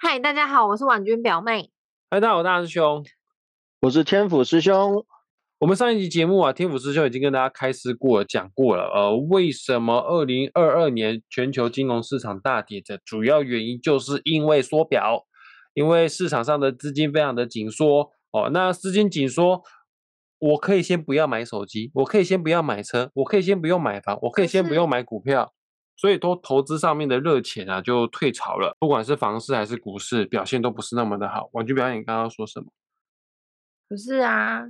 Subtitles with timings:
[0.00, 1.72] 嗨，大家好，我是婉君表妹。
[2.08, 3.04] 嗨，大家好，我大师兄，
[3.80, 5.04] 我是天府师兄。
[5.58, 8.84] 我们上一集节目啊，天府师兄已经跟大家开示过了，讲过了。
[8.94, 15.26] 呃，为什么二零二二年全球金融市场大跌的主要原因，就是因为缩表，
[15.74, 18.48] 因为市场上的资金非常的紧缩哦。
[18.52, 19.64] 那资金紧缩，
[20.38, 25.52] 我可以先不要买手机，我可以先不要买车，我可以先不用买房，我可以先不用买股票。
[25.98, 28.74] 所以，都投资上面的热钱啊，就退潮了。
[28.78, 31.50] 不管是房市还是股市，表现都不是那么的好。
[31.52, 32.66] 玩具表演，你刚刚说什么？
[33.88, 34.62] 不是啊，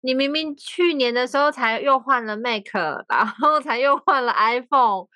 [0.00, 2.64] 你明明去年的时候才又换了 Mac，
[3.08, 5.06] 然后才又换了 iPhone。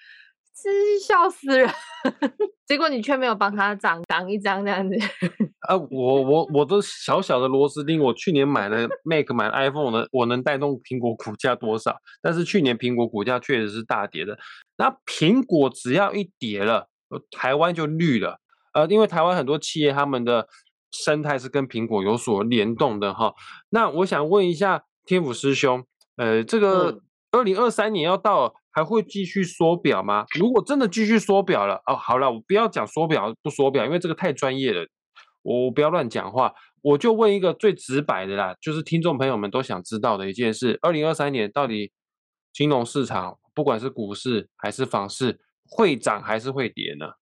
[0.62, 1.68] 真是笑死人！
[2.64, 4.96] 结果你却没有帮他涨涨一张这样子。
[5.68, 11.96] 啊，我我我的小小的螺丝钉，我去年买了 Mac 买 iPhone 呢，我能带动苹果股价多少？
[12.22, 14.38] 但是去年苹果股价确实是大跌的。
[14.76, 16.88] 那苹果只要一跌了，
[17.30, 18.38] 台湾就绿了。
[18.74, 20.48] 呃，因为台湾很多企业他们的
[20.90, 23.34] 生态是跟苹果有所联动的哈。
[23.70, 25.84] 那我想问一下天府师兄，
[26.16, 27.00] 呃，这个
[27.34, 28.54] 二零二三年要到。
[28.76, 30.24] 还会继续缩表吗？
[30.36, 34.84] 如果真的继续缩表了，哦，好了，我不要讲缩表不缩表，因为这个太专业了，
[35.42, 36.52] 我不要乱讲话。
[36.82, 41.92] 我就问一个最直白的啦，就是听众朋友们都想知道的一件事：二零二三年到底
[42.52, 45.38] 金融市场，不管是股市还是房市，
[45.70, 47.12] 会涨还是会跌呢？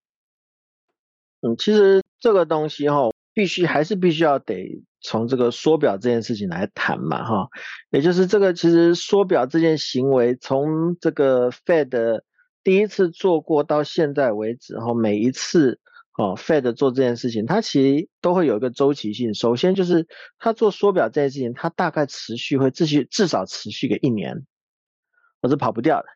[1.42, 4.82] 嗯，其实这个东西哈，必须还是必须要得。
[5.02, 7.48] 从这个缩表这件事情来谈嘛，哈，
[7.90, 12.22] 也就是这个其实缩表这件行为，从这个 Fed
[12.62, 15.80] 第一次做过到现在为止，哈，每一次
[16.16, 19.34] 哦 Fed 做这件事情，它其实都会有一个周期性。
[19.34, 20.06] 首先就是
[20.38, 24.46] 它做缩表这件事情，它大概持续会继续至少持续个一年，
[25.40, 26.06] 我是跑不掉的，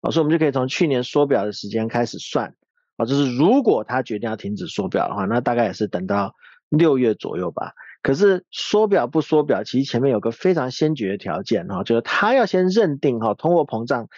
[0.00, 2.56] 啊，所以我们就可以从去年缩表的时间开始算，
[2.96, 6.34] 啊，就是如果它决定要停止缩表的话，那大概也是等到
[6.68, 7.74] 六月左右吧。
[8.04, 14.08] 可是缩表不缩表，其实前面有个非常先决的条件哈，就是他要先认定哈通货膨胀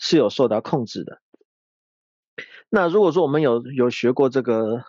[0.00, 1.20] 是有受到控制的。
[2.68, 4.82] 那如果说我们有有学过这个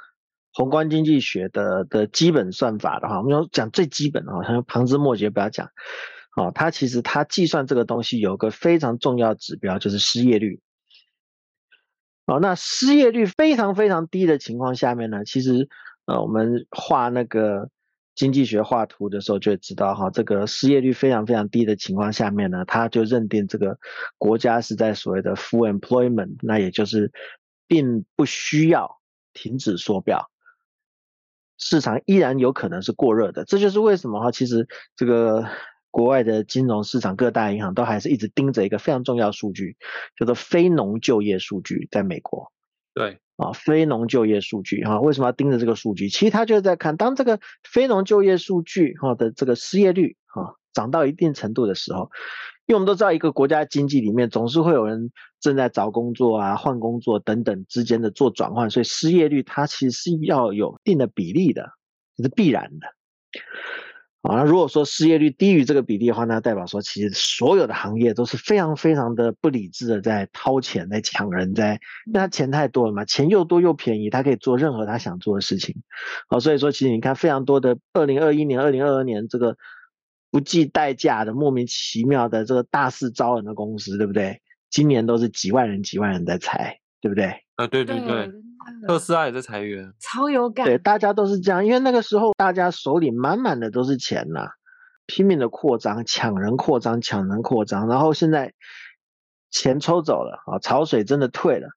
[0.51, 5.69] 宏观经济学的的基本算法的话，我们要讲最基本的哈，旁枝末节不要讲。
[6.35, 10.59] 哦，它其实它计算这个东西有个非常重要指标，就是失业率。
[12.25, 15.69] 哦，那失业率非常非常低的情况下面呢，其实
[16.06, 17.69] 呃我们画那个。
[18.17, 23.78] 经济学画图的时候就会知道，哈，这个失业率非常非常低的情况下面呢，他就认定这个
[24.17, 27.13] 国家是在所谓的 full employment，那也就是
[27.67, 29.00] 并不需要
[29.33, 30.31] 停止缩表，
[31.59, 33.45] 市场依然有可能是过热的。
[33.45, 35.45] 这就是为什么哈，其实这个
[35.91, 39.78] 国外的金融市场各大银行都还是一直盯着一个非常重要数据，
[40.17, 42.51] 叫做非农就业数据，在美国。
[42.97, 43.19] 对。
[43.38, 46.09] 啊，非农就业数据哈，为什么要盯着这个数据？
[46.09, 52.09] 其实他就是在看，当这个非农就业数据哈的这个失业率哈涨到一定程度的时候，
[52.66, 61.69] 因为我们都知道一个国家经济里面总是会有人正在找工作啊、换工作等等之间的做转换，所以失业率它其实是要有一定的比例的，
[62.16, 62.88] 这是必然的。
[64.27, 75.81] 啊，如果说失业率低于这个比例的话，那代表说其实所有的行业都是非常非常的不理智的在掏钱、在抢人，在因为他钱太多了嘛，钱又多又便宜，他可以做任何他想做的事情。
[76.27, 79.55] 好，所以说其实你看非常多的二零二一年、二零二二年这个
[80.29, 84.41] 不计代价的莫名其妙的这个大肆招人的公司，对不对？
[84.69, 87.33] 今年都是几万人、几万人在裁，对不对？
[87.55, 88.29] 啊，对对对。
[88.88, 90.66] 特斯拉也在裁员，超有感。
[90.66, 94.50] 对，大家都是这样，因为那个时候大家手里满满的都是钱呐，
[95.05, 97.88] 拼命的扩张，抢人扩张，抢人扩张。
[97.88, 98.53] 然后现在
[99.50, 101.69] 钱抽走了啊，潮水真的退了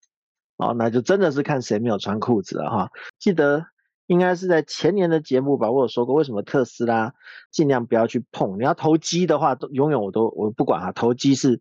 [0.56, 2.90] 啊，那就真的是看谁没有穿裤子了哈。
[3.18, 3.66] 记得
[4.06, 7.14] 应该是在前年的节目吧，我有说过，为什么特斯拉
[7.50, 8.58] 尽量不要去碰。
[8.58, 11.60] 你要投机的话，都永远我都我不管啊，投机是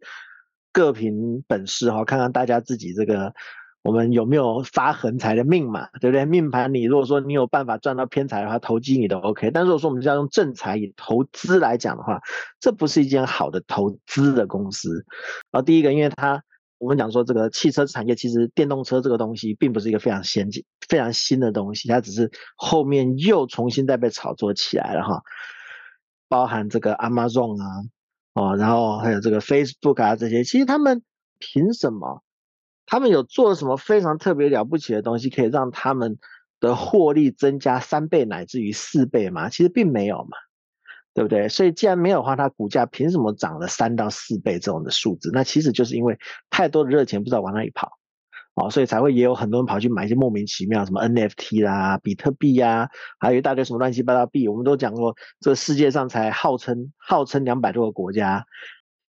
[0.71, 3.33] 各凭本事哈，看看大家自己这个。
[3.81, 5.87] 我们有没有发横财的命嘛？
[6.01, 6.25] 对不对？
[6.25, 9.51] 命盘你如果说你有办法赚到偏财的话，投机你都 OK。
[9.51, 12.19] 但如果说我们要用正财以投资来讲的话，
[12.59, 15.05] 这不是一件好的投资的公司。
[15.49, 16.43] 然后第一个，因为它
[16.77, 25.21] 我们讲说这个汽车产业其实电动车这个东西并不是一个非常先进、非常新的东西，它只是后面又重新再被炒作起来了哈。
[26.27, 27.65] 包含这个 Amazon 啊，
[28.33, 31.01] 哦，然后还有这个 Facebook 啊这些，其实他们
[31.39, 32.21] 凭什么？
[32.89, 36.17] 他们有做了什么非常特别了不起的东西，可以让他们
[36.59, 39.47] 的获利增加三倍乃至于四倍吗？
[39.47, 40.37] 其实并没有嘛，
[41.13, 41.47] 对不对？
[41.49, 45.29] 所以既然没有的话，它股价凭什么涨了三到四倍这种的数字？
[45.31, 46.17] 那其实就是因为
[46.49, 47.91] 太多的热钱不知道往哪里跑
[48.55, 52.89] 哦，所以才会也有很多人跑去买一些莫名其妙什么 NFT 啦、比特币呀，
[53.19, 54.47] 还有一大堆什么乱七八糟币。
[54.47, 58.45] 我们都讲过，这世界上才号称号称两百多个国家，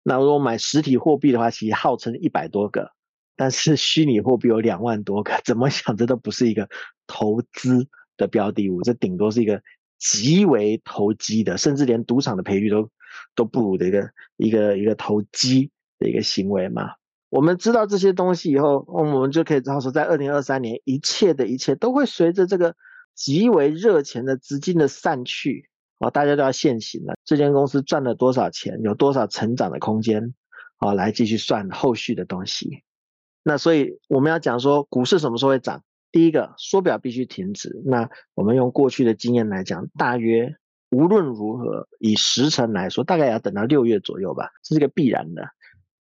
[0.03, 2.91] 那如果买实体货币的话，其实号称一百多个，
[3.39, 6.69] 但是虚拟货币有两万多个， 怎么想这都不是一个
[7.07, 7.87] 投资
[8.17, 9.63] 的标的物，这顶多是一个
[9.97, 12.91] 极为投机的，甚至连赌场的赔率都
[13.37, 15.71] 都不如的一个一个一个投机
[16.01, 16.91] 的一个行为嘛。
[17.31, 22.75] 我们知道这些东西以后，我们就可以知道说，在二零二三年，一切的一切都会随着这个
[23.15, 25.69] 极为热钱的资金的散去，
[25.99, 27.15] 啊，大家都要现行了。
[27.25, 30.35] 这间公司赚了多少钱，有多少成长的空间，
[30.79, 32.83] 啊，来继续算后续的东西。
[33.43, 35.83] 那所以我们要讲说，股市什么时候会涨？
[36.11, 37.83] 第一个，缩表必须停止。
[37.85, 40.55] 那我们用过去的经验来讲，大约
[40.91, 45.43] 无论如何，以时辰来说，大概要等到六月左右吧，这是个必然的。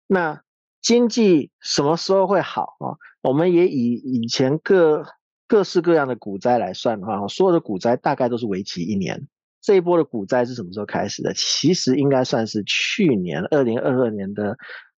[0.06, 0.42] 那
[0.82, 2.96] 经济什么时候会好啊？
[3.22, 5.06] 我们也以以前各
[5.46, 9.26] 各式各样的股灾来算的话，所有的股灾大概都是为期一年。
[9.62, 11.32] 这一波的股灾是什么时候开始的？
[11.34, 14.58] 其实应该算是去年二零二二年的，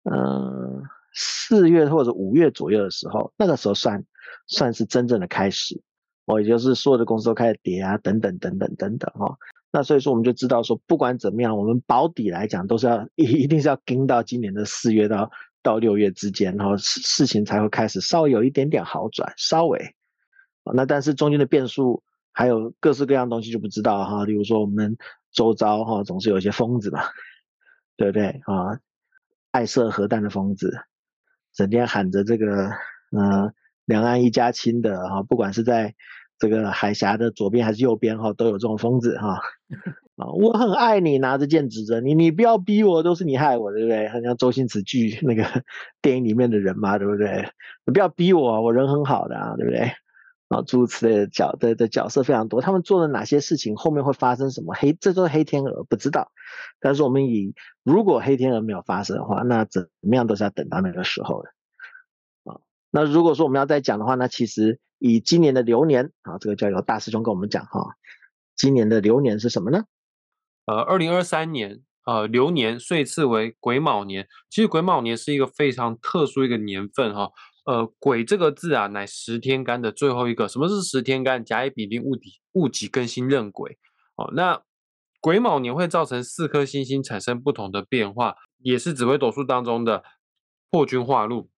[0.09, 0.81] 嗯，
[1.15, 4.05] 四月或者五月左右的时候，那个时候算
[4.45, 5.81] 算是真正的开始。
[6.25, 9.35] 哦，也就是所有的公司都开始跌啊，等等等等等等哈。
[9.71, 15.31] 那所以说，我们就知道说，不管怎么样，我们保底来讲，都是要一一定是要盯到今年的四月到。
[15.65, 19.95] 到六月之间，然后事事情才会开始稍微有一点点好转，稍微，
[20.75, 24.95] 那但是中间的变数还有各式各样东西就不知道哈，例如说我们
[25.31, 27.01] 周遭哈总是有一些疯子嘛，
[27.97, 28.77] 对不对啊？
[29.49, 30.77] 爱射核弹的疯子，
[31.55, 32.69] 整天喊着这个
[33.17, 33.51] 嗯
[33.85, 35.95] 两岸一家亲的哈，不管是在
[36.37, 39.39] 这个海峡的左边还是右边哈，都有这种疯子哈。
[40.17, 44.07] 啊，我很爱你，拿着剑指着你，你不要逼我，都是你害我，对不对？
[44.07, 45.43] 很像周星驰剧那个
[46.01, 47.49] 电影里面的人嘛，对不对？
[47.85, 49.91] 你不要逼我，我人很好的啊，对不对？
[50.47, 54.75] 啊，诸如此类的角的的角色非常多，他们做了哪些事情，后面会发生什么？
[54.75, 56.31] 黑，这都是黑天鹅，不知道。
[56.79, 61.49] 但是我们以如果黑天鹅没有发生的话，那怎么样都是要等到那个时候的。
[62.43, 62.61] 啊，
[62.91, 67.95] 那如果说我们要再讲的话，那其实以今年的流年啊，这个就由大师兄跟我们讲哈，
[68.55, 69.85] 今年的流年是什么呢？
[70.65, 74.27] 呃，二零二三年，呃，流年岁次为癸卯年。
[74.51, 77.31] 其实癸卯年是一个非常特殊一个年份哈。
[77.65, 80.47] 呃，癸这个字啊，乃十天干的最后一个。
[80.47, 81.43] 什么是十天干？
[81.43, 83.77] 甲乙丙丁戊己戊己庚辛壬癸。
[84.15, 84.61] 哦，那
[85.19, 90.03] 癸卯年会造成四颗星星产生不同的变化，也是紫微斗数当中的
[90.71, 91.49] 破军化禄、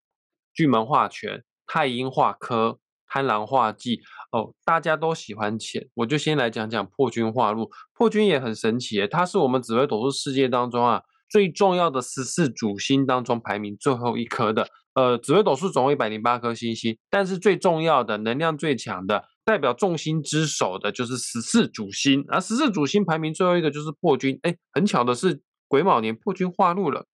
[0.54, 2.80] 巨门化权、太阴化科。
[3.10, 4.02] 贪狼化忌
[4.34, 7.72] 哦，大家都喜欢钱，我就先来讲讲破军化禄。
[7.94, 14.68] 破军也很神奇，它是我们紫微斗数世界当中啊最重要的十四主星当中排名最后一颗的。
[14.98, 22.26] 呃，紫微斗数总共一百零八颗星星，但是最重要的、能量最强的、代表众星之首的就是十四主星。
[22.30, 24.40] 而十四主星排名最后一个就是破军。
[24.42, 27.06] 哎，很巧的是癸卯年破军化禄了。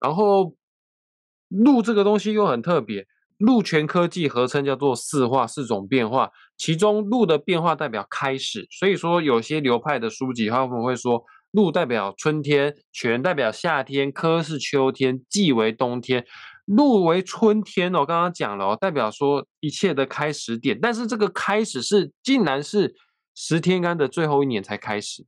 [0.00, 0.54] 然后
[1.48, 3.06] 禄这个东西又很特别。
[3.36, 16.24] 禄全科技合称叫做四化四种变化，其中禄的变化代表开始，所以说有些流派的书籍他们会说禄代表春天，全代表夏天，科是秋天，季为冬天，
[16.66, 18.04] 禄为春天哦。
[18.04, 22.94] 刚刚讲了哦，代表说一切的开始点，但是这个开始是竟然是
[23.34, 25.24] 十天干的最后一年才开始，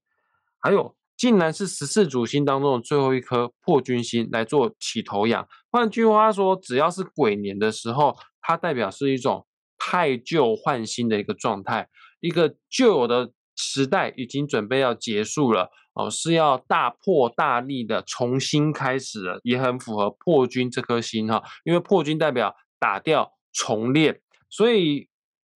[0.61, 0.95] 还有。
[1.17, 5.49] 竟然是十四主星当中的最后一颗破军星来做起头羊。
[5.69, 9.45] 换句话说，只要是鬼年的时候，它代表是一种
[9.77, 11.89] 太旧换新的一个状态，
[12.21, 25.09] 一个旧有的时代已经准备要结束了哦，是要大破大立的重新开始，也很符合破军这颗星哈，因为破军代表打掉重练，所以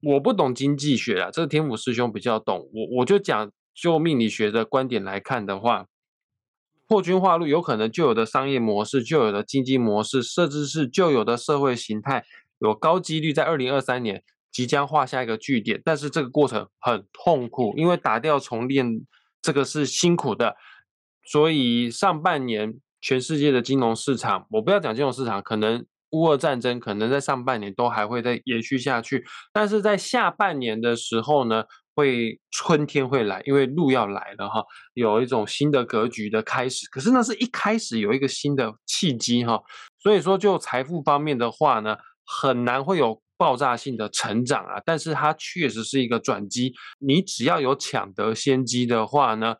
[0.02, 3.50] 我不懂经济学啊，这个天府师兄比较懂，我我就讲。
[3.74, 5.86] 就命理学的观点来看的话，
[6.86, 12.22] 破军化禄有可能旧有的商业模式、旧有的经济模式，甚至是旧有的社会形态，
[12.58, 15.80] 有高几率在二零二三年即将画下一个句点。
[15.82, 18.86] 但是这个过程很痛苦，因为打掉重练
[19.42, 20.56] 这个是辛苦的。
[21.24, 31.64] 所以上半年全世界的金融市场，我不要讲金融市场，可能乌俄战争可能在上半年都还会再延续下去，但是在下半年的时候呢？
[31.94, 36.88] 会春天会来，因为路要来了哈，有一种新的格局的开始。
[36.88, 39.60] 可是那是一开始有一个新的契机哈，
[39.98, 41.94] 所以说就财富方面的话呢，
[42.24, 44.80] 很难会有爆炸性的成长啊。
[44.86, 49.56] 但是它确实是一个转机，你只要有抢得先机的话呢，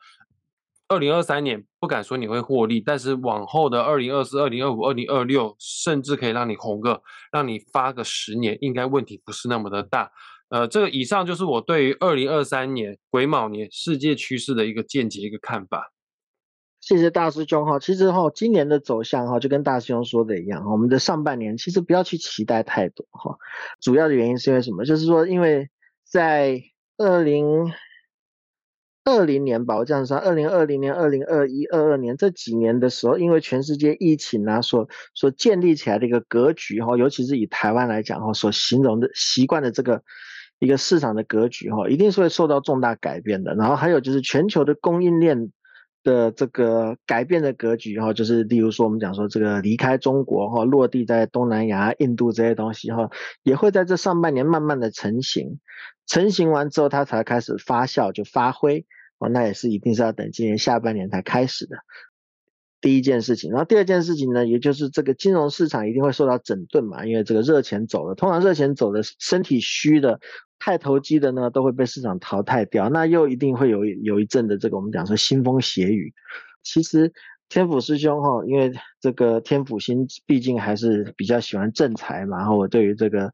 [0.87, 10.09] 二零二三年不敢说你会获利，但是往后的二零二四、二零二五、二零二六，甚至可以让你红个，让你发个十年，应该问题不是那么的大。
[10.51, 15.91] 呃，这个以上就是我对于二零二三年癸卯年世界趋势的一个见解、一个看法。
[16.83, 23.37] 谢谢大师兄哈，其实哈，今年的走向哈，就跟大师兄说的一样，我们的上半年其实不要去期待太多哈，
[23.81, 24.85] 主要的原因是因为什么？
[24.85, 25.71] 就是说，因为
[26.05, 26.61] 在
[26.99, 27.73] 二零
[29.05, 40.03] 二零年吧，我这样说，二零二零年、二零二一、二二年这几年的时候，因为全世界疫情啊，所所建立起来的一个格局哈，尤其是以台湾来讲哈，所形容的习惯的这个
[40.59, 43.55] 一个市场的格局哈，一定是会受到重大改变的。
[43.55, 45.53] 然后还有就是全球的供应链。
[46.03, 53.11] 的这个改变的格局哈，就是例如说我们讲说这个离开中国哈，落地在东南亚、印度这些东西哈，
[53.43, 55.61] 也会在这上半年慢慢的成型，
[56.07, 58.85] 成型完之后它才开始发酵就发挥
[59.19, 61.77] 哦，那也是一定是要等今年下半年才开始的。
[62.83, 70.21] 第一件事情，然后第二件事情呢，也就是这个金融市场一定会受到整顿嘛，因为这个热钱走了，通常热钱走的身体虚的。
[70.65, 76.15] 太投机的呢，都会被市场淘汰掉，那又一定会有有一阵的这个我们讲说腥风血雨。
[76.63, 77.13] 其实
[77.49, 83.33] 天府师兄哈，因为这个天府星毕竟还是比较喜欢正财嘛，然后我对于这个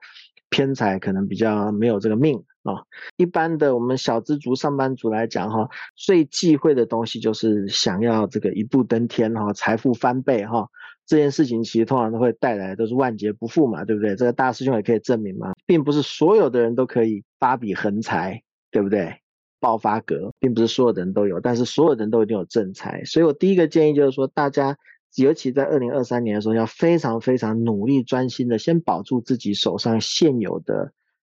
[0.48, 2.82] 偏财可能比较没有这个命啊。
[3.16, 10.68] 一般的我们小资族、上班族来讲哈，最忌讳的东西就是想要这个一步登天哈，财富翻倍哈。
[11.06, 14.14] 这件事情其实通常都会带来都是万劫不复嘛，对不对？
[14.14, 19.14] 这个大师兄也可以证明嘛，并不是所有的人都可以发笔横财，对不对？
[19.60, 23.02] 爆发格，并不是所有的人都有，但是所有的人都一定有正财。
[23.04, 24.76] 所以我第一个建议就是说，大家
[25.16, 30.92] 尤其在二零二三年的时候，要非常非常努力专心的先保住自己手上现有的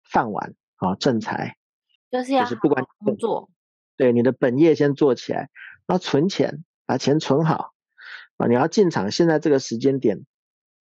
[0.03, 1.55] 饭碗啊，正财，
[2.11, 3.49] 就是要不管工作，
[3.95, 5.49] 对你的本业先做起来，
[5.85, 7.71] 然后存钱，把钱存好。
[8.37, 10.25] 啊，你要进场，现在这个时间点，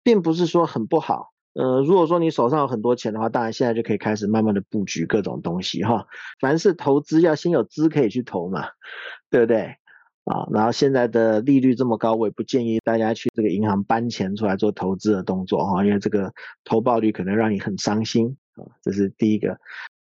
[0.04, 1.34] 并不是说很不好。
[1.54, 6.06] 呃，如果说你手上有很多钱的话，当然现在就可以开始慢慢的布局各种东西哈。
[6.39, 8.68] 凡是投资要先有资可以去投嘛，
[9.32, 9.77] 对不对？
[10.25, 18.66] 啊，然后现在的利率这么高，我也不建议大家去这个银行搬钱出来做投资的动作哈，因为这个投报率可能让你很伤心啊。
[18.82, 19.60] 这是第一个，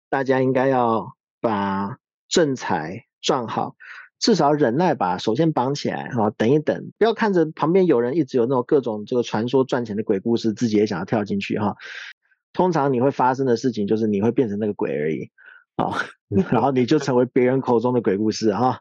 [0.08, 3.76] 大家应该要把正财赚好。
[4.20, 11.76] 至少忍耐吧，首先绑起来哈，等一等，不要看着旁边有人一直有那种各种这个传说赚钱的鬼故事，自己也想要跳进去哈。
[12.54, 15.30] 通常你会发生的事情就是你会变成那个鬼而已
[15.76, 15.98] 啊，
[16.50, 18.80] 然后你就成为别人口中的鬼故事哈。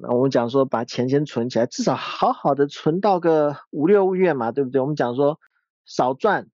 [0.00, 4.80] 那我们讲说把钱先存起来，至少好好的存到个五六月嘛，对不对？
[4.80, 5.38] 我们讲说
[5.84, 6.48] 少赚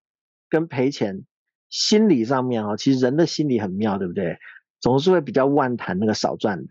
[0.50, 1.24] 跟赔钱，
[1.68, 4.38] 心理上面哈，其实人的心理很妙，对不对？
[4.80, 6.68] 总是会比较万谈那个少赚的。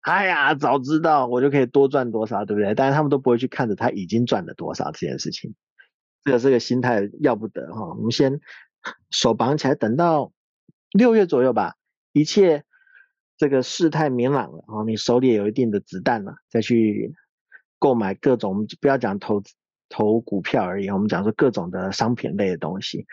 [0.00, 2.74] 哎呀，早知道我就可以多赚多少，对不对？
[2.74, 5.54] 但是他们都不会去看着他已经赚了多少这件事情，
[6.24, 7.88] 这个这个心态要不得哈。
[7.88, 8.40] 我们先
[9.10, 10.32] 手绑起来，等到
[10.92, 11.74] 六月左右吧，
[12.12, 12.64] 一切
[13.36, 17.14] 这个事态明朗了啊，你手里有一定的子弹了，再去
[17.78, 19.42] 购买各种，不要讲投
[19.88, 23.06] 投股票而已，我们讲说各种的商品类的东西，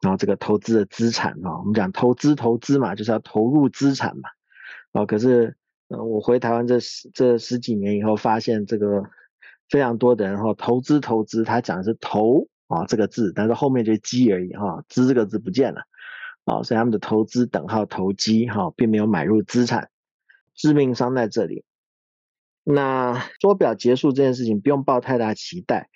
[0.00, 4.28] 然后这个投资的资产哦，我们讲投资投资嘛，就是要投入资产嘛，
[4.92, 5.56] 哦，可是。
[5.92, 9.02] 呃，我回台湾这十这十几年以后，发现这个
[9.68, 15.80] 非常多的人哈，投资投资，他讲的是投啊这个字，但是后面就鸡而已哈，资这个字不见了
[16.44, 19.90] 啊，所以他们的投资等号投机哈，并没有买入资产，
[20.54, 21.64] 致命伤在这里。
[22.62, 25.88] 那缩表结束这件事情不用抱太大期待，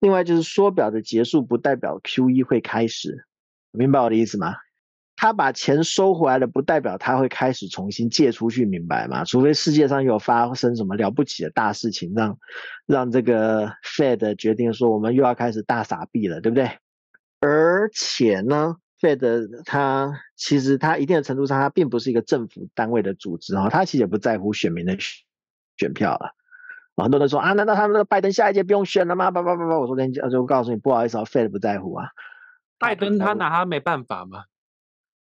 [0.00, 3.26] 另外就是缩表的结束不代表 Q E 会开始，
[3.74, 4.54] 明白我的意思吗？
[5.16, 9.24] 他把钱收回来了，不代表他会开始重新借出去，明白吗？
[9.24, 12.36] 除非世界上有发生什么了不起的大事情，让
[12.86, 16.68] 让这个 Fed 决定说我们又要开始大撒币了，对不对？
[17.40, 24.96] 而且呢，Fed 它其实它一定的程度上，它并不是一个政府单位的组织啊，它其实也不在乎选民的
[25.76, 26.34] 选票了。
[26.96, 29.30] 很多人说啊，难道他们那个拜登下一届不用选了吗？
[29.30, 32.08] 叭叭叭叭，我说人家就告诉你，不好意思啊，Fed 不在乎啊。
[32.84, 34.44] 拜登他拿他没办法吗？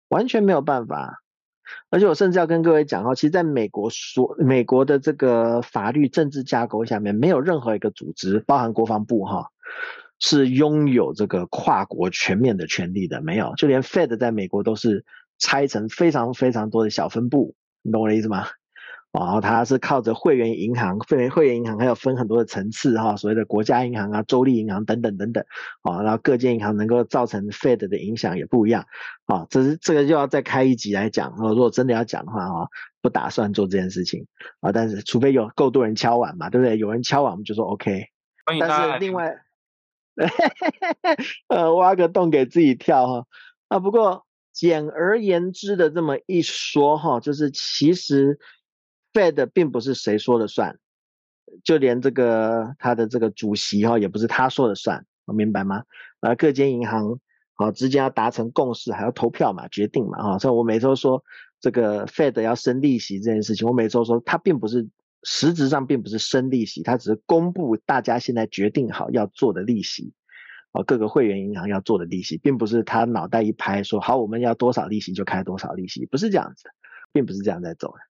[0.08, 1.22] 完全没有办法，
[1.90, 9.50] 而且我甚至要跟各位讲哦，其实在美国所美国的这个法律政治架构下面，没有任何一个组织，包含国防部哈，
[10.18, 15.04] 是拥有这个跨国全面的权利的，没有，就连 Fed 在美国都是
[15.38, 18.46] 拆成非常非常多的小分部，你懂我的意思吗？
[19.12, 25.44] 然后它是靠着会员银行，会员会员银行还有分很多的层次哈，所谓的国家银行啊、州立银行等等等等，
[25.82, 28.86] 啊，然后各间银行能够造成 Fed 的影响也不一样，
[29.26, 32.68] 啊，这是这个就要再开一集来讲，如果真的要讲的话哈，
[33.02, 34.24] 不打算做这件事情
[34.60, 36.78] 啊，但是除非有够多人敲碗嘛，对不对？
[36.78, 38.04] 有人敲碗我们就说 OK，
[38.60, 39.34] 但是另外，
[41.48, 43.26] 呃，挖个洞给自己跳哈，
[43.66, 48.38] 啊，不过简而言之的这么一说哈，就是其实。
[49.12, 50.78] Fed 并不是谁说了算，
[51.64, 55.84] 就连这个他的这个主席哈，也不是他说了算，我明白吗？
[56.20, 57.18] 呃，各间银行
[57.54, 60.38] 好之间要达成共识，还要投票嘛，决定嘛，哈。
[60.38, 61.24] 所以我每周说
[61.60, 64.88] 这个 Fed 要升利息这件事情，我每周说它并不是
[65.24, 70.12] 实质上并不是升利息，它只是公布大家现在决定好要做的利息，
[70.72, 76.70] 啊，各个会员银行要做的利息，并不是他脑袋一拍说好我们要多少利息就开多少利息，不是这样子的，
[77.12, 78.09] 并不是这样在走的。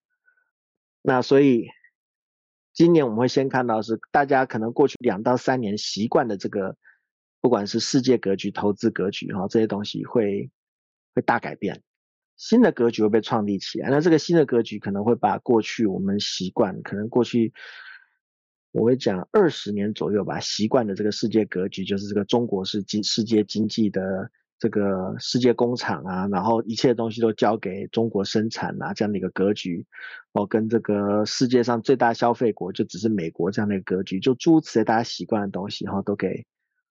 [1.02, 1.66] 那所以，
[2.74, 6.76] 今年我们会先看到是大家可能过去两到三年习惯的这个，
[7.40, 10.50] 不管是世界格局、投资格局哈，这些东西会
[11.14, 11.82] 会大改变，
[12.36, 13.88] 新的格局会被创立起来。
[13.88, 17.52] 那这个新的格局可能会把过去我们习惯，可能过去
[18.72, 24.30] 我会讲二十年左右吧，习惯的这个世界格局，就是这个中国是经世界经济的。
[24.60, 29.86] 这个世界工厂啊，然后一切东西都交给中国生产啊，这样的一个格局，
[30.32, 36.44] 哦，跟这个世界上最大消费国就只是美国这样的一个格局，就诸如此类大家习惯的东西哈，都给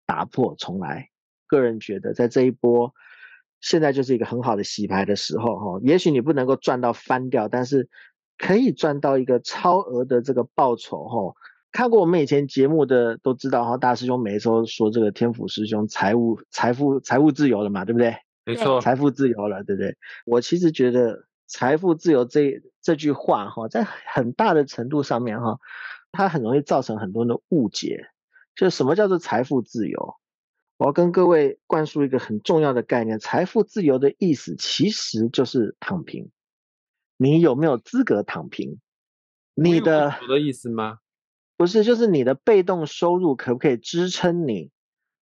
[0.07, 1.11] 打破重来。
[1.47, 2.95] 个人觉得，在这一波，
[3.61, 5.81] 现在就是一个很好的洗牌的时候哈。
[5.83, 7.91] 也许你不能够赚到翻掉，但是
[8.39, 11.35] 可以赚到一个超额的这个报酬哈。
[11.81, 18.15] 看过我们以前节目的都知道哈，大师兄每一周说这个天府师兄财务财富财务自由了嘛，对不对？
[18.45, 19.97] 没错，财富自由了，对不对？
[20.27, 25.59] 我其实觉得财富自由这这句话哈，在很大的程度上面哈，
[26.13, 28.11] 它很容易造成很多人的误解。
[28.55, 30.17] 就是什么叫做财富自由？
[30.77, 36.31] 我要跟各位灌输一个很重要的概念：财富自由的意思其实就是躺平。
[37.17, 38.79] 你有没有资格躺平？
[39.55, 40.99] 你的的意思吗？
[41.61, 44.71] 不是，就是你的被动收入可不可以支撑你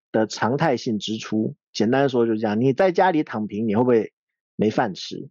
[0.09, 1.57] 的常态性支出？
[1.73, 2.61] 简单说就是这样。
[2.61, 4.13] 你在家里躺平，你会不会
[4.55, 5.27] 没饭吃？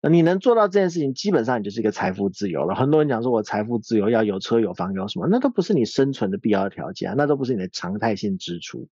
[0.00, 2.76] 那你能做到这件事情，基本上你就是一个财富自由了。
[2.76, 8.88] 很多人讲说我财富自由要有车有房有什么，那都不是你生存的必要条件，那都不是你的常态性支出。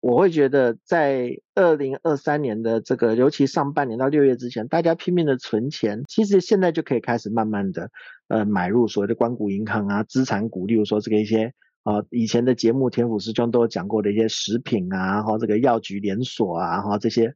[0.00, 7.90] 我会觉得，在二零二三年的这个，尤其上半年到六月之前，大家拼命的存钱，其实现在就可以开始慢慢的，
[8.28, 17.34] 呃，买入所谓的关谷银行啊、资产股，例如说这个一些啊，以前的节目天府师兄都有讲过的一些食品啊，然后，这个药局连锁啊，然后，这些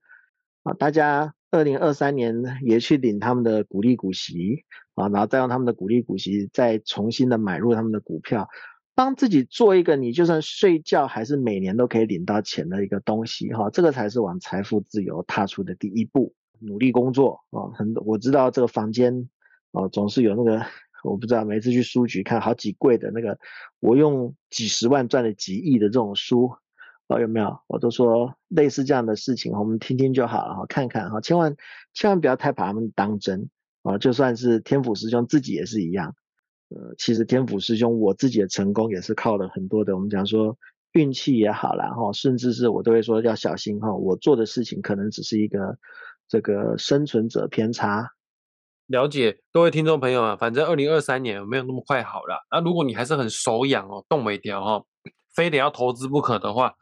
[0.62, 8.48] 啊，大家二零二三年也去领他们的股利股息啊，然后再用他们的股利股息再重新的买入他们的股票。
[8.94, 16.35] 帮自己做一个，你就算睡觉还是每年都可以领到钱的一个东西，哈，这个才是往财富自由踏出的第一步。
[16.61, 19.28] 努力工作啊，很多我知道这个房间
[19.72, 20.64] 啊，总是有那个，
[21.02, 23.38] 我不知道每次去书局看好几柜的那个，
[23.80, 26.52] 我用几十万赚了几亿的这种书，
[27.09, 27.59] 啊，有没有？
[27.66, 31.54] 我都说类似这样的事情，我们听听就好了，哈，看看哈，千万
[31.92, 33.50] 千万不要太把他们当真
[33.83, 36.14] 啊，就算是天府师兄自己也是一样。
[36.70, 40.57] 呃，其实天府师兄我自己的成功也是靠了很多的，我们讲说
[40.92, 45.79] 运气也好啦，哈，甚至是我都会说要小心哈，我做的事情可能只是一个
[46.29, 48.11] 这个生存者偏差。
[48.87, 52.46] 了解各位听众朋友啊，反正二零二三年没有那么快好了。
[52.50, 54.85] 那如果你还是很手痒哦，动尾条哈，
[55.35, 56.74] 非得要投资不可的话，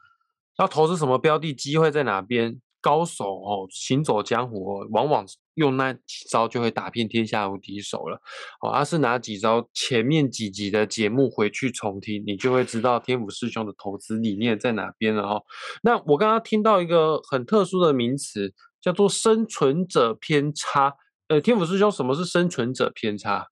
[0.59, 2.59] 要投资什么标的，机会在哪边？
[2.83, 8.21] 高手哦，行走江湖哦，往往用那几招就会打遍天下无敌手了。
[8.61, 9.65] 哦，而是拿几招？
[9.73, 15.43] 前面几集的节目回去重听，你就会知道天府师兄的投资理念在哪边了哦。
[15.81, 20.95] 那我刚刚听到一个很特殊的名词，叫做生存者偏差。
[21.29, 23.47] 呃，天府师兄，什么是生存者偏差？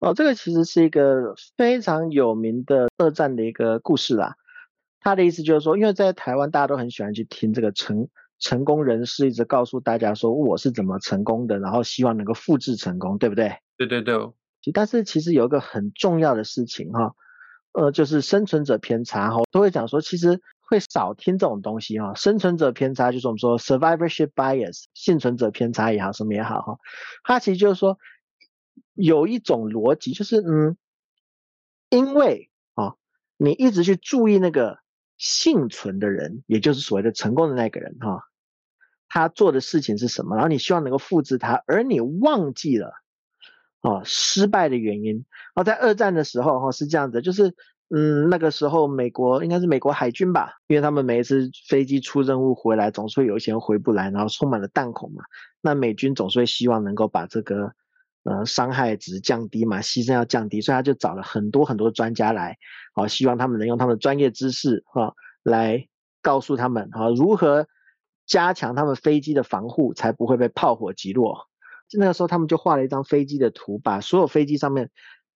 [0.00, 4.36] 哦，这个其实是一个非常有名的二战的一个故事啦。
[5.08, 13.56] 他的意思就是说，因为在台湾，大家都很喜欢去听这个成成功人士一直告诉大家说我是怎么成功的，然后希望能够复制成功，对不对？
[13.78, 14.14] 对对对。
[14.74, 17.14] 但是其实有一个很重要的事情哈，
[17.72, 22.12] 呃，就是生存者偏差哈，都会讲说，其实会少听这种东西哈。
[22.14, 26.78] 生存者偏差就是我们说 survivorship bias，幸存者偏差也好，什么也好哈，
[27.24, 27.98] 它其实就是说
[28.92, 30.76] 有一种逻辑，就是嗯，
[31.88, 32.96] 因为啊，
[33.38, 34.80] 你一直去注意那个。
[35.18, 38.22] 幸存的人，也就是所谓的成功的那个人，哈，
[39.08, 40.36] 他做的事情是什么？
[40.36, 42.92] 然后你希望能够复制他，而你忘记了
[43.82, 45.24] 哦，失败的原因。
[45.54, 47.54] 哦，在二战的时候哈是这样子，就是
[47.90, 55.24] 嗯那个时候美国应该是美国海军吧，因为他们每一次飞机出任务回来，总是会有一些人回不来，然后充满了弹孔嘛。
[55.60, 57.72] 那美军总是希望能够把这个
[58.28, 62.56] 呃伤害值降低嘛，牺牲要降低，所以他就找了很多很多专家来，
[62.94, 65.88] 好希望他们能用他们的专业知识哈来
[66.20, 67.66] 告诉他们哈如何
[68.26, 71.46] 加强他们飞机的防护，才不会被炮火击落。
[71.88, 74.90] 就那个时候，他们就画了一张飞机的图，把所有飞机上面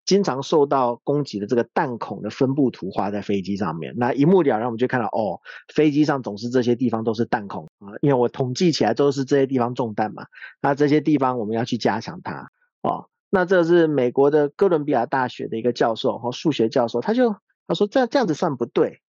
[0.05, 3.95] 经常受到攻击的这个弹孔的分布图画在飞机上面。
[3.97, 5.41] 那一目了然，我们就看到哦，
[5.73, 10.27] 飞机上总是这些地方都是弹孔啊，因为我统计起来都是这些地方中弹嘛。
[10.61, 12.51] 那这些地方我们要去加强它
[12.83, 13.09] 哦。
[13.29, 19.01] 那这是美国的哥伦比亚大学的一个教授和数学教授，他就他说这这样子算不对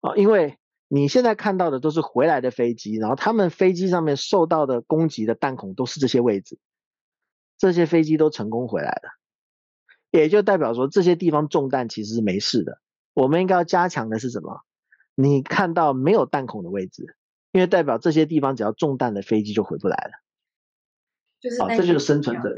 [0.00, 6.58] 啊，因为你现在看到的都是回来的飞机，然后他们飞机上面受到的攻击的弹孔都是这些位置。
[7.58, 9.10] 这些飞机都成功回来了，
[10.10, 12.80] 也就代表说这些地方中弹其实是没事的。
[13.14, 14.62] 我们应该要加强的是什么？
[15.14, 17.14] 你看到没有弹孔的位置，
[17.52, 20.12] 因为代表这些地方只要中弹的飞机就回不来了。
[21.40, 22.54] 就是好，这就是生存者。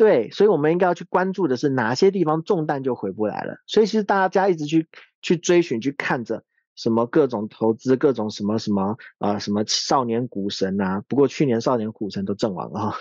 [0.00, 3.56] 对，所以我们应该要去关注的是哪些地方中弹就回不来了。
[3.66, 4.88] 所以其实大家一直去
[5.20, 6.42] 去追寻去看着。
[6.74, 11.04] 什么各种投资，各种什么什么啊，什么少年股神啊？
[11.06, 12.94] 不过去年少年股神都阵亡了，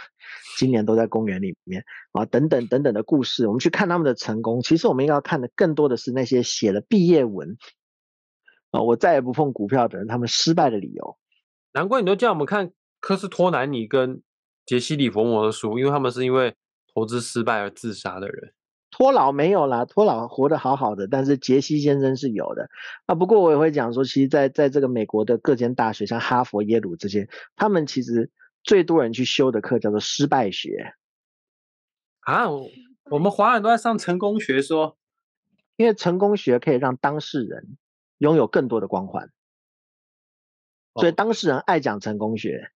[0.57, 4.62] 今年都在公园里面啊，等等等等的故事，我们去看他们的成功。
[4.62, 7.55] 其实我们应该要看的更多的是那些写了毕业文
[8.71, 11.17] 啊，我再也不碰股票的人，他们失败的理由。
[11.71, 14.21] 难怪你都叫我们看科斯托南尼跟
[14.65, 16.53] 杰西里佛摩的书，因为他们是因为
[16.93, 18.54] 投资失败而自杀的人。
[18.91, 22.69] 托老没有啦，托老活得好好的，但是杰西先生是有的
[23.06, 23.13] 啊。
[23.13, 28.32] 不过我也会讲说，其实，在在这个美国的各间大学，像哈佛、耶鲁这些，他们其实
[28.63, 30.95] 最多人去修的课叫做失败学
[32.21, 32.49] 啊。
[33.12, 34.97] 我们华人都在上成功学，说
[35.78, 37.78] 因为成功学可以让当事人
[38.17, 39.30] 拥有更多的光环，
[40.95, 42.71] 所以当事人爱讲成功学。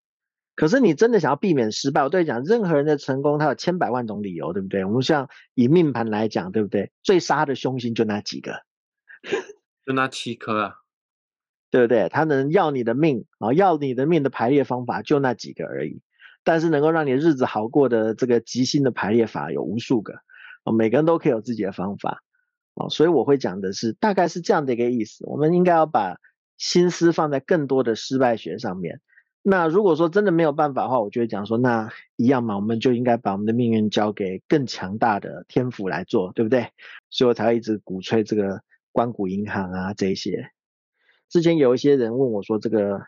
[0.55, 4.85] 可是你真的想要避免失败，我对你讲，任何人的成功他有千百万种理由，对不对？
[4.85, 6.91] 我们像以命盘来讲，对不对？
[7.01, 8.61] 最杀的凶星就那几个，
[9.83, 10.75] 就那七颗啊，
[11.71, 12.07] 对不对？
[12.09, 16.01] 他能要你的命啊，要你的命的排列方法就那几个而已。
[16.43, 20.13] 但是能够让你日子好过的这个吉星的排列法有无数个，
[20.65, 22.21] 啊，每个人都可以有自己的方法，
[22.75, 25.25] 啊，所以我会讲的是大概是这样的一个意思。
[25.25, 26.17] 我们应该要把
[26.57, 29.01] 心思放在更多的失败学上面。
[29.45, 36.69] 那如果说真的没有办法的话，我就会讲说，那一样嘛，我们就应该把我们的命运交给更强大的天赋来做，对不对？
[37.09, 38.61] 所以我才会一直鼓吹这个
[38.93, 40.49] 关谷银行啊这些。
[41.29, 43.01] 之前有一些人问我说，这个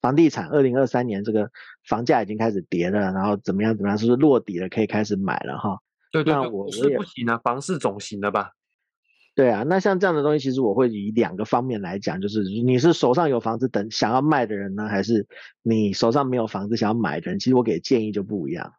[0.00, 1.50] 房地产二零二三年这个
[1.84, 5.80] 房价已经开始跌了，然后怎么样怎么样，是不是落底了可以开始买了哈？
[6.12, 8.52] 对对对，我是不行啊，房市总行了吧？
[9.40, 15.26] 对啊，那像这样的东西，其实我会以两个方面来讲，就是你是手上有房子等想要卖的人呢，还是
[15.62, 17.38] 你手上没有房子想要买的人？
[17.38, 18.74] 其实我给建议就不一样，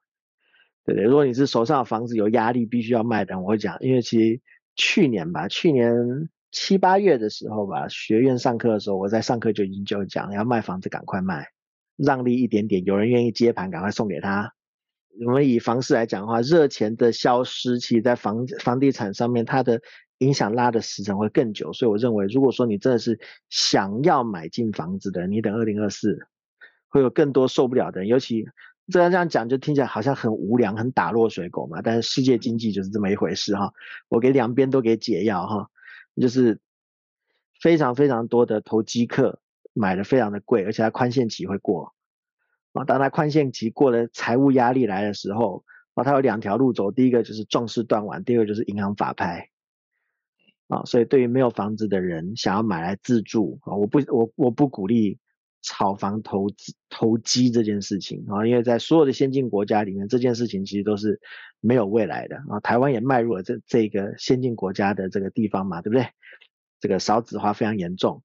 [0.85, 1.03] 对对？
[1.05, 4.39] 如果你是手上有房子有压力必须要卖的，我会讲，因为其实
[4.75, 11.47] 去年吧，去年七八月的时候吧，学院上课的时候，我在上课就已经就讲，要卖房子赶快卖，
[11.95, 14.53] 让利一点点，有人愿意接盘，赶快送给他。
[15.25, 19.81] 我们以房市来讲的话，热钱的消失，其实在房房地产上面，它的
[20.19, 23.19] 影响拉的时程会更久，所以我认为，如果说你真的是
[23.49, 26.17] 想要买进房子的，你等二零二四
[26.87, 28.05] 会有更多受不了的。
[28.05, 28.47] 尤其
[28.87, 31.81] 这样这样讲，就听起来好像很无良、很打落水狗嘛。
[31.81, 33.73] 但是世界经济就是这么一回事哈。
[34.07, 35.69] 我给两边都给解药哈，
[36.19, 36.59] 就是
[37.59, 39.39] 非常非常多的投机客
[39.73, 41.93] 买的非常的贵，而且它宽限期会过
[42.73, 42.83] 啊。
[42.85, 49.49] 当它宽限期过了，财务压力来的时候啊，它有两条路走，第一个就是壮士断腕，第二个就是银行法拍。
[50.67, 55.19] 啊，所以对于没有房子的人想要买来自住啊，我不我我不鼓励
[55.61, 61.19] 炒房投资投机这件事情啊，因为在所有的先进国家里面，这件事情其实都是
[61.59, 62.59] 没有未来的啊。
[62.61, 66.07] 台湾也迈入了这这个先进国家的这个地方嘛，对不对？
[66.79, 68.23] 这个少子化非常严重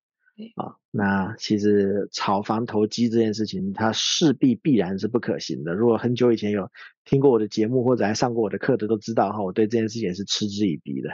[0.57, 5.73] 啊，那其实炒房投机这件事情，它势必必然是不可行的。
[5.73, 6.71] 如果很久以前有
[7.05, 11.11] 听过我的节目或者还上过我的课的都知道哈，我对这件事情也是嗤之以鼻的。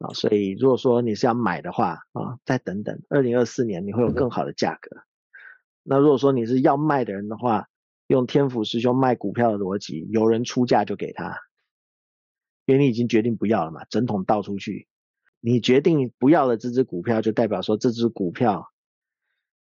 [0.00, 4.96] 啊，所以如果说你是要买的话啊，再等等，二零二四年你会有更好的价格。
[5.82, 7.68] 那如果说你是要卖的人的话，
[8.08, 11.38] 用天府师兄卖股票的逻辑，有人出价就给他，
[12.66, 14.86] 因为你已经决定不要了嘛，整桶倒出去。
[15.40, 18.72] 你决定不要了这只股票，就代表说这只股票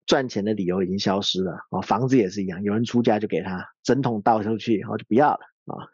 [0.05, 1.81] 赚钱的理由已经消失了啊。
[1.81, 5.87] 房子也是一样，有人出价就给他，整桶倒出去，然后就不要了啊。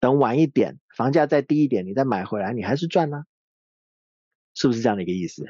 [0.00, 3.24] 等晚一点，房价再低一点，你再买回来，你还是赚呢、
[4.54, 5.46] 是不是这样的一个意思？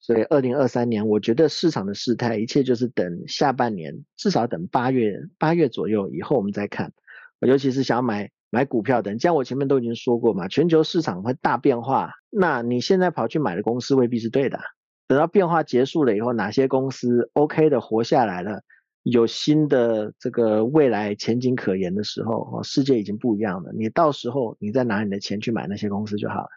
[0.00, 6.94] 所以，二零二三年，我觉得市场的事态，一切就是等下半年，至少等八月八月左右以后，我们再看。
[7.40, 14.58] 尤其是想买买股票等，像我前面都已经说过嘛，全球市场会大变化，那你现在跑去买的公司未必是对的。
[15.06, 18.62] 等到变化结束了以后，哪些公司 OK 的活下来了，
[19.02, 23.72] 有新的这个未来前景可言的时候，哦，世界已经不一样了。
[23.72, 26.48] 你到时候你再拿你的钱去买那些公司就好了。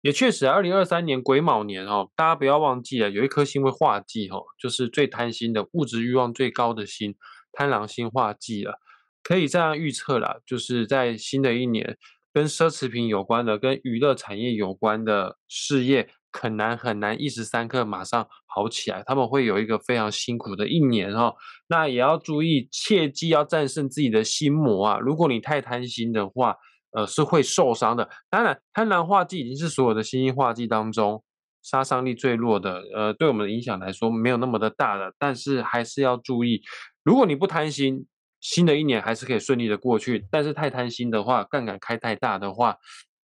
[0.00, 7.14] 也确实，二零二三年癸卯年哦，大家不要忘记了，有一颗星会化忌哦，就是最贪心的物质欲望最高的星，
[7.52, 8.78] 贪狼星化忌了。
[9.24, 11.96] 可以这样预测啦，就是在新的一年，
[12.32, 21.34] 跟奢侈品有关的、跟娱乐产业有关的事业，很难很难一时三刻马上好起来，他们会有一个非常辛苦的一年哦。
[21.68, 24.98] 那也要注意，切记要战胜自己的心魔啊！
[24.98, 26.54] 如果你太贪心的话，
[26.92, 28.08] 呃，是会受伤的。
[28.28, 31.24] 当然，贪婪化忌已经是所有的星星化忌当中
[31.62, 35.14] 杀伤力最弱的，呃，对我们的影响来说没有那么的大了。
[35.18, 36.60] 但是还是要注意，
[37.02, 38.06] 如果你不贪心，
[38.44, 40.26] 新的一年还是可以顺利的过去。
[40.30, 42.76] 但是太贪心的话，杠杆开太大的话，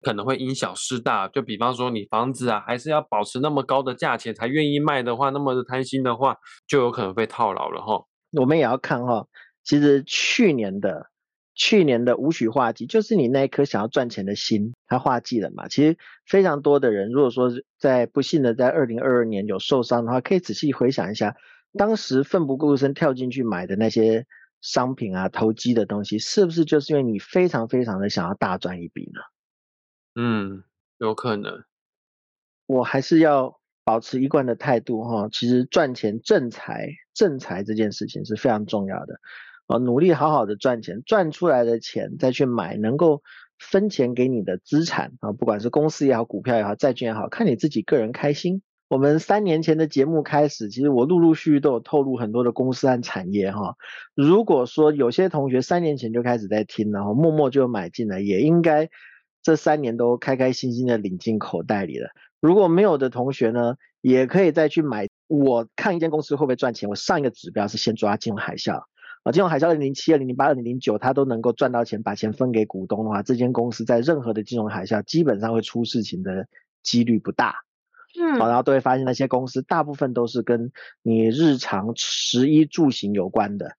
[0.03, 1.27] 可能会因小失大。
[1.29, 6.37] 就比方说，你房子啊，还是要保持那么高的价钱才愿意卖的话，那么的贪心的话，
[6.69, 8.05] 就有可能被套牢了哈。
[8.33, 9.27] 我们也要看哈，
[9.65, 11.07] 其实去年的。
[11.59, 15.69] 去年的五许化忌，就是你那一颗想要赚钱的心，它化忌了嘛？
[15.69, 17.51] 其实非常多的人，如果说
[17.81, 21.35] 在不幸的在二零二二年有受伤的话，可以仔细回想一下，
[21.79, 24.27] 当时奋不顾身跳进去买的那些
[24.67, 29.21] 商品啊、投机的东西，是不是就是因为你非常非常的想要大赚一笔呢？
[30.17, 30.65] 嗯，
[30.99, 31.63] 有可能。
[32.67, 39.21] 我还是要保持一贯的态度哈，其实赚钱正财正财这件事情是非常重要的。
[39.69, 43.23] 啊，努力好好的赚钱，赚出来的钱再去买能够
[43.61, 48.63] 分钱给你的资产啊，不管是公司也好，股票也好，债券也好，看你自己个人开心。
[48.89, 53.75] 我们三年前的节目开始，其实我陆陆续续都有透露很多的公司和产业哈。
[54.15, 58.89] 如果说有些同学三年前就开始在听，然后默默就买进来，也应该
[59.43, 62.11] 这三年都开开心心的领进口袋里了。
[62.41, 65.09] 如果没有的同学呢，也可以再去买。
[65.27, 68.85] 我看一间公司会不会赚钱，我上一个指标是先抓金融海啸。
[69.25, 76.47] 啊，金融海啸二零零七、二零零八、二零零九，它都能够赚到钱，把钱分给股东的话，这间公司在任何的金融海啸基本上会出事情的
[76.85, 77.66] 几率不大。
[78.21, 83.73] 嗯，好，然后都会发现那些公司大部分都是跟你日常食衣住行有关的，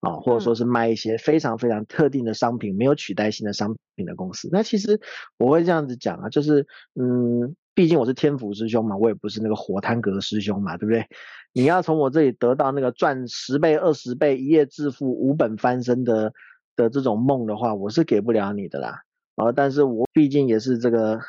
[0.00, 4.48] 啊，或者说是卖一些非常非常特定的商品，没有取代性的商品的公司。
[4.52, 5.00] 那其实
[5.38, 7.54] 我会这样子讲啊，就是嗯。
[7.72, 11.06] 毕竟我是天府师兄嘛，我也不是那个火贪阁师兄嘛，对不对？
[11.54, 16.32] 你要从我这里得到那个赚十倍、二十倍、一夜致富、五本翻身的
[16.76, 19.00] 的这种梦的话，我是给不了你的啦。
[19.36, 21.20] 啊，但是我毕竟也是这个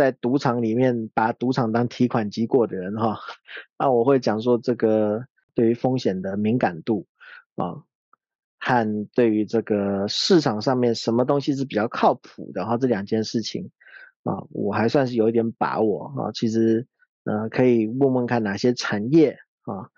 [0.00, 3.18] 在赌场里面把赌场当提款机过的人哈。
[3.78, 7.06] 那我会讲说这个对于风险的敏感度
[7.56, 7.84] 啊，
[8.58, 13.70] 和对于这个市场上面什么东西是比较靠谱的哈，这两件事情。
[14.22, 16.32] 啊，我还算是有一点把握啊。
[16.32, 16.86] 其实，
[17.24, 19.88] 呃，可以问问看哪些产业啊，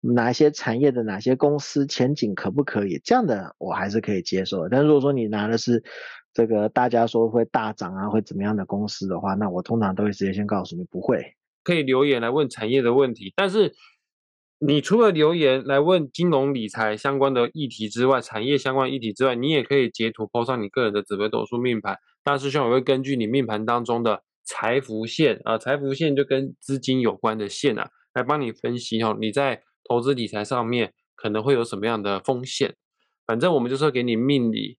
[0.00, 3.00] 哪些产业的哪些公司前景可不可以？
[3.04, 4.68] 这样的我还是可以接受。
[4.68, 5.84] 但如果说你拿的是
[6.34, 11.34] 这个大家说会大涨啊，会怎么样的公司的话，那我通常都会直接先告诉你不会。
[11.62, 13.72] 可以留言来问产业的问题，但是
[14.58, 21.98] 你除了留言来问金融理财相关的议题之外，产业相关议题之外，你也可以截图 po 上你个人的紫微斗数命盘。
[22.24, 29.16] 大师兄也会根据你命盘当中的财福线啊，财福线就跟资金有关的线啊，来帮你分析哦。
[29.20, 32.74] 你在投资理财上面可能会有什么样的风险？
[33.26, 34.78] 反正我们就是给你命理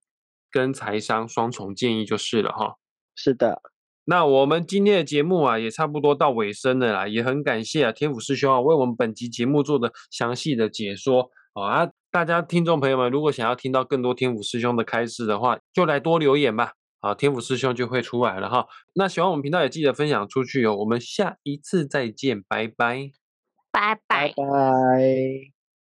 [0.53, 2.75] 跟财商双重建议就是了哈。
[3.15, 3.61] 是的，
[4.05, 11.89] 那我们今天的节目啊，也差不多到尾声了啦，也很感谢啊天府师兄啊为我们本集节目做的详细的解说啊。
[12.11, 16.73] 大家听众朋友们，如果想要听到更多天府师兄的开示的话，就来多留言吧。
[17.01, 18.67] 好，天府师兄就会出来了哈。
[18.93, 20.75] 那喜欢我们频道也记得分享出去哦。
[20.75, 23.11] 我们下一次再见，拜拜，
[23.71, 25.62] 拜拜拜。